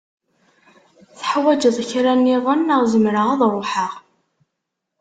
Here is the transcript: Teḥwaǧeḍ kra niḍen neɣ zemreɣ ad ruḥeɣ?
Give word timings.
Teḥwaǧeḍ 1.17 1.77
kra 1.89 2.13
niḍen 2.15 2.59
neɣ 2.67 2.81
zemreɣ 2.91 3.27
ad 3.33 3.41
ruḥeɣ? 3.53 3.91